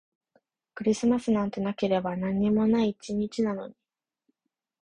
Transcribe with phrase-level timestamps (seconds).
[0.73, 3.75] クリスマスなんてなければ何にもない一日なのに